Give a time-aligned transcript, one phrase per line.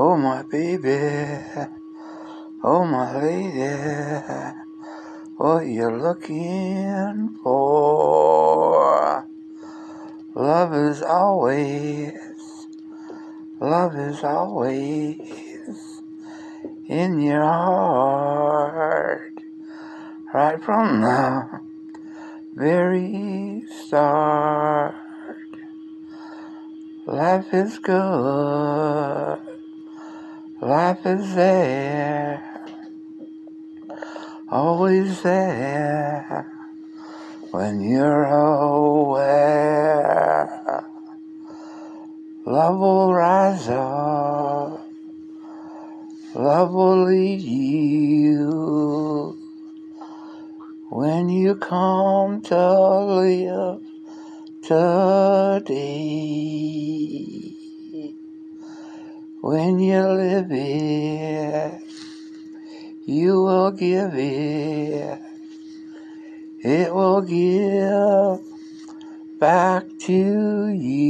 [0.00, 0.96] Oh, my baby.
[2.62, 4.54] Oh, my lady.
[5.36, 9.26] What you looking for?
[10.36, 12.12] Love is always,
[13.58, 15.18] love is always
[16.86, 19.42] in your heart.
[20.32, 21.60] Right from the
[22.54, 24.94] very start.
[27.04, 29.57] Life is good.
[30.68, 32.44] Life is there.
[34.50, 36.52] Always there.
[37.52, 39.24] When you're aware.
[42.44, 44.86] Love will rise up.
[46.34, 49.38] Love will lead you.
[50.90, 53.80] When you come to live
[54.60, 56.67] today.
[59.48, 61.80] When you live it,
[63.06, 65.22] you will give it.
[66.62, 68.44] It will give
[69.40, 71.07] back to you.